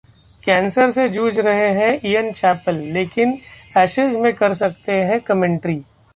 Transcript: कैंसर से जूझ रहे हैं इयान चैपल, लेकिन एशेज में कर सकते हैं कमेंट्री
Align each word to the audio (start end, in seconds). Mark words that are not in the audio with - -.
कैंसर 0.43 0.91
से 0.91 1.07
जूझ 1.09 1.39
रहे 1.39 1.69
हैं 1.73 1.91
इयान 2.03 2.31
चैपल, 2.31 2.75
लेकिन 2.93 3.37
एशेज 3.77 4.15
में 4.15 4.33
कर 4.33 4.53
सकते 4.53 4.91
हैं 4.91 5.19
कमेंट्री 5.21 5.81